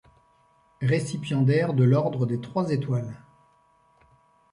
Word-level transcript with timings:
Récipiendaire 0.81 1.75
de 1.75 1.83
l'Ordre 1.83 2.25
des 2.25 2.41
Trois 2.41 2.71
Étoiles. 2.71 3.21